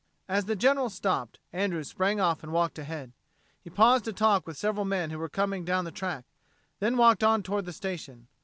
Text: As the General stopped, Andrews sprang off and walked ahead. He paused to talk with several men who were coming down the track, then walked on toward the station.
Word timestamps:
As 0.27 0.45
the 0.45 0.55
General 0.55 0.89
stopped, 0.89 1.37
Andrews 1.53 1.89
sprang 1.89 2.19
off 2.19 2.41
and 2.41 2.51
walked 2.51 2.79
ahead. 2.79 3.11
He 3.63 3.69
paused 3.69 4.03
to 4.05 4.13
talk 4.13 4.47
with 4.47 4.57
several 4.57 4.83
men 4.83 5.11
who 5.11 5.19
were 5.19 5.29
coming 5.29 5.63
down 5.63 5.85
the 5.85 5.91
track, 5.91 6.25
then 6.79 6.97
walked 6.97 7.23
on 7.23 7.43
toward 7.43 7.65
the 7.65 7.71
station. 7.73 8.27